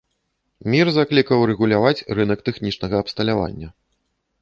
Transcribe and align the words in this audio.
Мір 0.73 0.87
заклікаў 0.95 1.45
рэгуляваць 1.51 2.05
рынак 2.23 2.39
тэхнічнага 2.51 2.95
абсталявання. 3.07 3.67